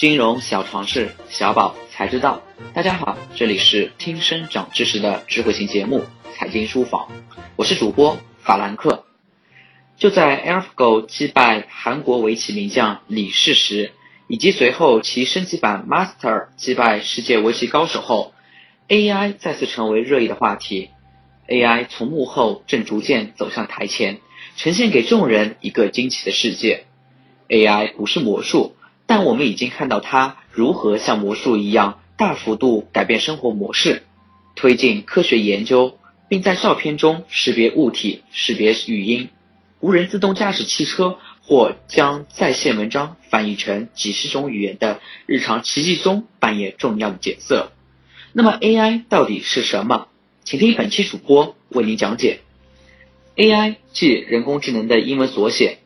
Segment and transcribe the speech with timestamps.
[0.00, 2.42] 金融小常识，小宝才知道。
[2.72, 5.98] 大家好，这里是听声长知识的智慧型节目
[6.34, 7.10] 《财经书房》，
[7.54, 9.04] 我是主播法兰克。
[9.98, 13.92] 就在 AlphaGo 击败韩国围棋名将李世石，
[14.26, 18.32] 以及随后其升级版 Master 击败世界围棋高手后
[18.88, 20.88] ，AI 再次成为热议的话题。
[21.46, 24.20] AI 从幕后正逐渐走向台前，
[24.56, 26.86] 呈现给众人一个惊奇的世界。
[27.50, 28.74] AI 不是魔术，
[29.10, 34.04] 但我们已经看到它如何像魔术一样大幅度改变生活模式，
[34.54, 35.98] 推进科学研究，
[36.28, 39.28] 并在照片中识别物体、识别语音。
[39.80, 47.72] 无人自动驾驶汽车或将在线文章翻译成几十种语言的日常奇迹中扮演重要的角色。
[48.32, 50.06] 那么 AI 到底是什么？
[50.44, 52.42] 请听本期主播为您讲解。
[53.34, 55.78] AI 即人工智能的英文缩写。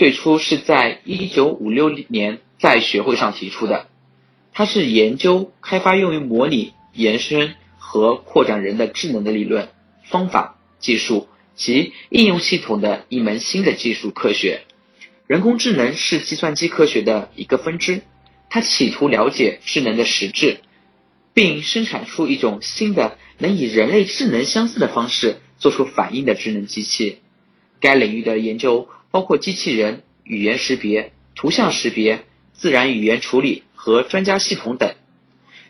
[0.00, 3.86] 最初是在一九五六年在学会上提出的，
[4.50, 9.68] 它是研究、开发用于模拟、延伸和扩展人的智能的理论、
[10.04, 14.62] 方法、技术及应用系统的一门新的技术科学。
[15.26, 18.00] 人工智能是计算机科学的一个分支，
[18.48, 20.60] 它企图了解智能的实质，
[21.34, 27.18] 并生产出一种新的能以人类智能相似的方式做出反应的智能机器。
[27.80, 28.88] 该领域的研究。
[29.10, 34.94] 包括机器人、语言识别、图像识别、自然语言处理和专家系统等。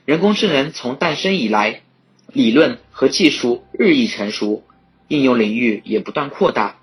[0.05, 1.83] 人工智能从诞生以来，
[2.33, 4.65] 理论和技术日益成熟，
[5.09, 6.79] 应用领域也不断扩大。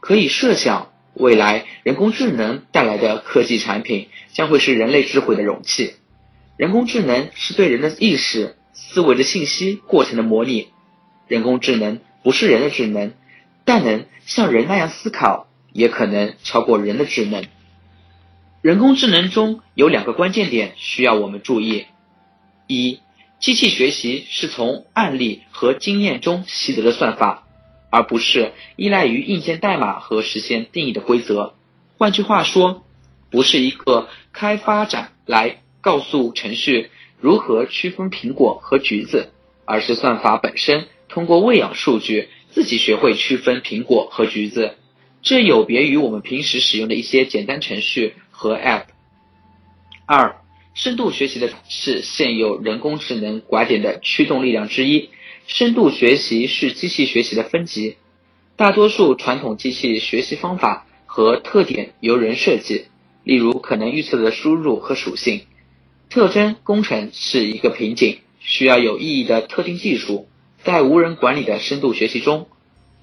[0.00, 5.94] 可以设想，未来人工智能带来的科技产品将会是人类智慧的容器。
[6.56, 10.68] 人工智能是对人的意识、思维的信息过程的模拟。
[11.28, 13.12] 人工智能不是人的智能，
[13.64, 15.48] 但能像人那样思考。
[15.72, 17.44] 也可能超过人的智能。
[18.60, 21.86] 人工智能中有两个关键点需要我们注意：
[22.68, 23.00] 一，
[23.40, 27.44] 机器学习是从案例和经验中习得的算法，
[27.90, 31.54] 而不是依赖于硬件代码和实现定义的规则。
[31.98, 32.84] 换句话说，
[33.30, 39.32] 不是一个开发展来告诉程序如何区分苹果和橘子，
[39.64, 44.76] 而是算法本身通过喂养数据自己学会区分苹果和橘子。
[45.22, 48.86] 这有别于我们平时使用的一些简单程序和 App。
[50.04, 50.36] 二，
[50.74, 55.10] 深度学习的是现有人工智能拐点的驱动力量之一。
[55.46, 57.96] 深度学习是机器学习的分级，
[58.56, 62.86] 大多数传统机器学习方法和特点由人设计，
[63.22, 65.42] 例如可能预测的输入和属性。
[66.10, 70.28] 特征工程是一个瓶颈，需要有意义的特定技术。
[70.64, 72.48] 在无人管理的深度学习中。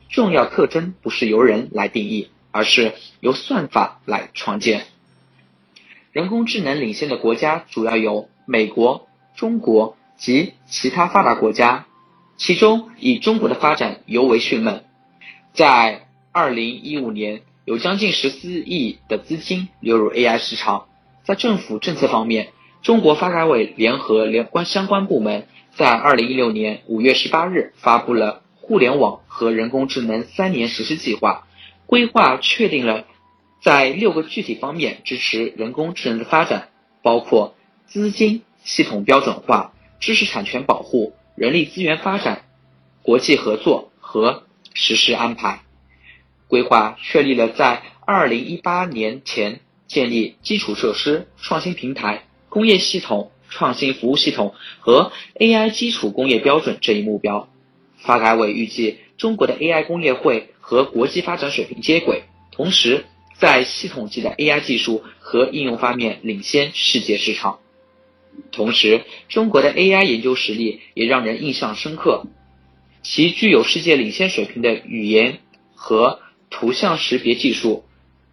[0.10, 4.86] 重要特征不是由人来定义，而是由算法来创建。
[6.12, 11.86] 人工智能领先的国家主要有美国、中国及其他发达国家，
[12.38, 14.84] 其中以中国的发展尤为迅猛。
[15.54, 20.88] 在二零一五年，有将近十四亿的资金流入 AI 市场。
[21.24, 22.50] 在政府政策方面，
[22.82, 28.42] 中国发改委联合联关相关部门，在二零一六年五月十八日发布了。
[28.70, 31.48] 互联网和人工智能三年实施计划
[31.88, 33.08] 规划确定了，
[33.64, 36.70] 在六个具体方面支持人工智能的发展，
[37.02, 37.56] 包括
[37.88, 42.44] 资金、系统标准化、知识产权保护、人力资源发展、
[43.02, 44.44] 国际合作和
[44.76, 45.62] 实施安排。
[46.48, 57.50] 规划确立了在二零一八年前建立基础设施、创新平台、工业系统、创新服务系统和 AI 基础工业标准这一目标。
[58.00, 63.06] 发改委预计，中国的 AI 工业会和国际发展水平接轨，同时
[63.38, 67.60] 在系统级的 AI 技术和应用方面领先世界市场。
[68.52, 72.26] 同时，中国的 AI 研究实力也让人印象深刻，
[73.04, 75.40] 其具有世界领先水平的语言
[75.76, 77.84] 和图像识别技术。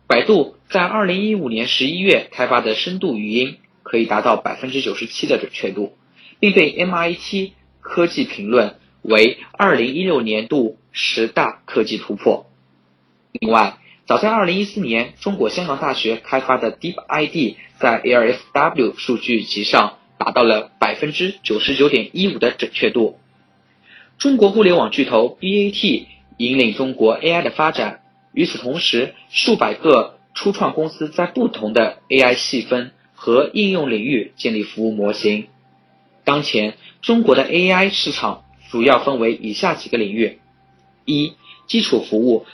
[0.07, 5.97] 百度在2015年11月开发的深度语音可以达到97%的准确度，
[6.39, 8.77] 并被 MIT 科技评论。
[9.09, 12.47] 为二零一六年度十大科技突破。
[13.33, 23.19] 另外，早在二零一四年，中国香港大学开发的 Deep ID 在 LSW 数据集上达到了百分之九十九点一五的准确度。
[24.19, 26.07] 中国互联网巨头 BAT
[26.39, 28.01] 引领中国 AI 的发展。
[28.33, 35.49] 与此同时，数百个初创公司在不同的 AI 细分和应用领域建立服务模型。
[36.25, 38.45] 当前，中国的 AI 市场。
[38.71, 40.39] 主要分为以下几个领域：
[41.05, 41.35] 一、
[41.67, 42.47] 基础服务，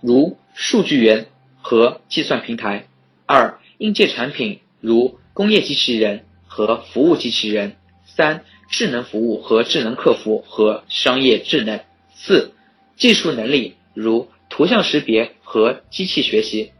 [0.00, 1.26] 如数据源
[1.60, 2.86] 和计算平台；
[3.26, 7.72] 二、硬件产品，如工业机器人和服务机器人；
[8.06, 11.80] 三、智能服务和智能客服和商业智能；
[12.14, 12.52] 四、
[12.96, 16.72] 技术能力如图像识别和机器学习。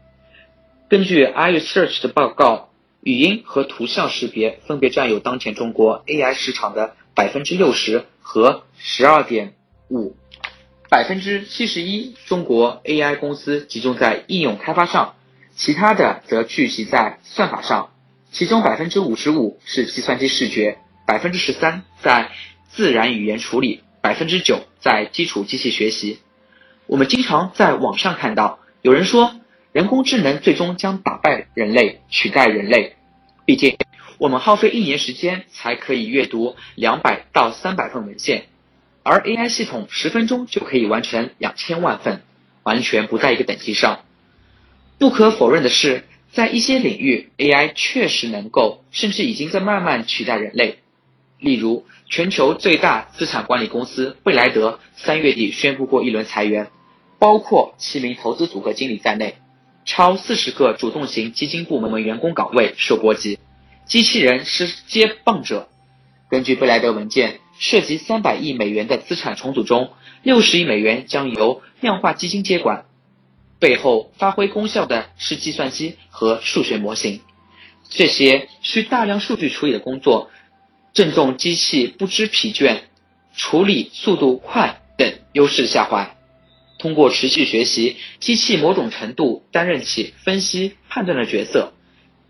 [0.87, 2.69] 根据 iResearch 的报告，
[3.01, 9.53] 语音和图像识别分别占有当前中国 AI 市场的百分之六十和十二点
[9.89, 10.15] 五。
[10.89, 15.15] 百分之七十一中国 AI 公司集中在应用开发上，
[15.55, 17.89] 其他的则聚集在算法上，
[18.31, 20.77] 其中百分之五十五是计算机视觉，
[21.07, 22.29] 百分之十三在
[22.69, 26.19] 自然语言处理，百分之九在基础机器学习。
[26.85, 29.35] 我们经常在网上看到有人说，
[29.71, 32.95] 人工智能最终将打败人类，取代人类。
[33.45, 33.77] 毕竟，
[34.17, 38.45] 我们耗费一年时间才可以阅读两百到三百份文献。
[39.03, 42.23] 而 AI 系统十分钟就可以完成两千万份，
[42.63, 43.99] 完全不在一个等级上。
[44.97, 50.79] 不可否认的是，在一些领域，AI 确实能够，甚至已经在慢慢取代人类。
[51.37, 56.69] 例如，全球最大资产管理公司贝莱德三月底宣布过一轮裁员，
[57.19, 59.35] 包括七名投资组合经理在内，
[59.85, 63.37] 超四十个主动型基金部门员工岗位受波及，
[63.85, 65.69] 机器人是接棒者。
[66.29, 67.39] 根据贝莱德文件。
[67.57, 69.93] 涉及三百亿美元的资产重组中，
[70.23, 72.83] 六十亿美元将由量化基金接管，
[73.59, 77.21] 背后发挥功效的是计算机和数学模型。
[77.89, 80.29] 这些需大量数据处理的工作，
[80.93, 82.79] 正中机器不知疲倦、
[83.37, 86.17] 处理速度快等优势下怀。
[86.77, 91.71] 通过持续学习，机器某种程度担任起分析判断的角色。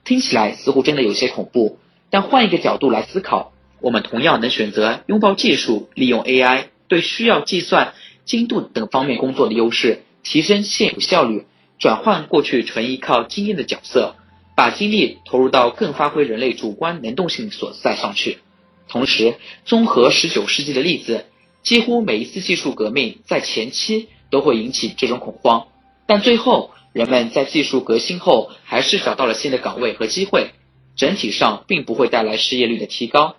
[0.05, 1.79] 听起来似乎真的有些恐怖，
[2.09, 3.51] 但换一个角度来思考。
[3.81, 7.93] 我们同样能选择拥抱技术，利用 AI 对需要计算
[8.23, 11.45] 精度等方面工作的优势，提升现有效率，
[11.77, 14.15] 转换过去纯依靠经验的角色，
[14.55, 18.39] 把精力投入到更发挥人类主观能动性所在上去。
[18.87, 19.35] 同时，
[19.65, 21.25] 综合十九世纪的例子，
[21.61, 25.67] 几乎每一次技术革命在前期都会引起这种恐慌，
[26.07, 30.51] 但最后人们在技术革新后还是找到了新的岗位和机会，
[30.95, 33.35] 整体上并不会带来失业率的提高。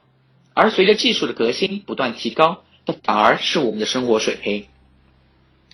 [0.53, 4.67] 而随着技术的革新不断提高，它反而是我们的生活水平。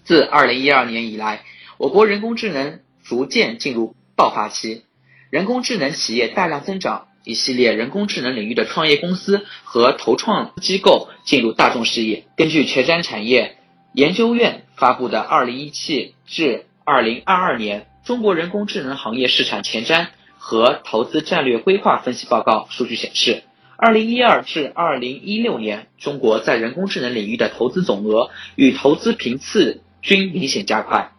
[0.05, 1.43] 自二零一二年以来，
[1.76, 4.84] 我国人工智能逐渐进入爆发期，
[5.31, 12.26] 人工智能企业大量增长，一系列人工智能领域的创业公司和投创机构进入大众视野。
[12.37, 13.58] 根据前瞻产业
[13.93, 23.44] 研究院发布的《二零一七至二零二二年中国人工智能行业市场前瞻和投资战略规划分析报告》数据显示。
[23.76, 31.12] 二零一二至二零一六年，中国在人工智能领域的投资总额与投资频次均明显加快。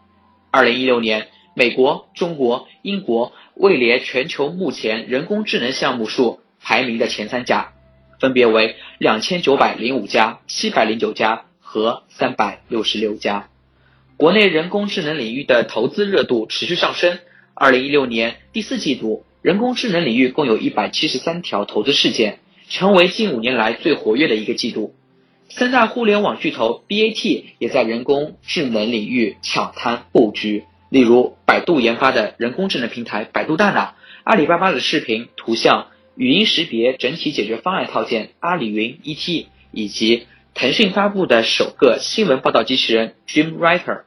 [0.51, 7.74] 二零一六年，美国、中国、英国位列全球目前人工智能项目数排名的前三甲，
[8.19, 13.50] 分别为两千九百零五家、七百零九家和三百六十六家。
[14.18, 17.19] 国内人工智能领域的投资热度持续上升。
[17.54, 22.39] 二零一六年第四季度，人工智能领域共有一百七十三条投资事件。
[22.69, 24.95] 成为近五年来最活跃的一个季度，
[25.50, 30.63] 三大互联网巨头 BAT 也在人工智能领域抢滩布局。
[30.89, 44.01] 例如，百度研发的人工智能平台百度大脑，阿里巴巴的视频、图像、语音识别整体解决方案套件阿里云 ET，以及腾讯发布的首个新闻报道机器人 Dreamwriter。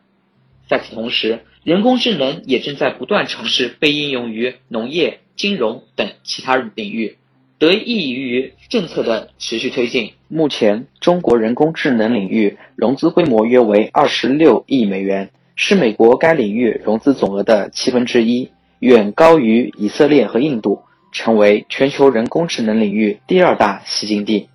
[0.69, 7.17] 在此同时，人工智能也正在不断尝试被应用于农业、金融等其他领域。
[7.59, 24.49] 得益于政策的持续推进，目前中国人工智能领域融资规模约为二十六亿美元，是美国该领域融资总额的七分之一，远高于以色列和印度，成为全球人工智能领域第二大吸金地。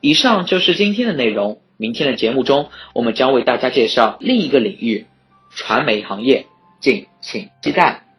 [0.00, 5.06] 以上就是今天的内容，明天的节目中我们将为大家介绍另一个领域——
[5.54, 6.46] 传媒行业，
[6.80, 8.09] 敬请期待。